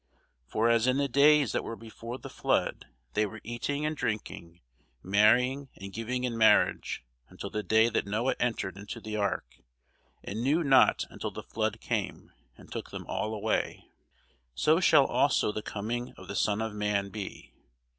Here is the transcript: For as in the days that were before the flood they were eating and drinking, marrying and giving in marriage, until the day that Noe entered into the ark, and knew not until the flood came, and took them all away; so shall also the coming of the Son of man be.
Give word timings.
For 0.47 0.67
as 0.67 0.87
in 0.87 0.97
the 0.97 1.07
days 1.07 1.51
that 1.51 1.63
were 1.63 1.75
before 1.75 2.17
the 2.17 2.27
flood 2.27 2.85
they 3.13 3.27
were 3.27 3.39
eating 3.43 3.85
and 3.85 3.95
drinking, 3.95 4.61
marrying 5.03 5.69
and 5.75 5.93
giving 5.93 6.23
in 6.23 6.35
marriage, 6.39 7.03
until 7.29 7.51
the 7.51 7.61
day 7.61 7.87
that 7.87 8.07
Noe 8.07 8.29
entered 8.39 8.77
into 8.79 8.99
the 8.99 9.15
ark, 9.15 9.57
and 10.23 10.41
knew 10.41 10.63
not 10.63 11.03
until 11.11 11.29
the 11.29 11.43
flood 11.43 11.79
came, 11.81 12.31
and 12.57 12.71
took 12.71 12.89
them 12.89 13.05
all 13.05 13.31
away; 13.35 13.89
so 14.55 14.79
shall 14.79 15.05
also 15.05 15.51
the 15.51 15.61
coming 15.61 16.13
of 16.17 16.27
the 16.27 16.35
Son 16.35 16.63
of 16.63 16.73
man 16.73 17.11
be. 17.11 17.53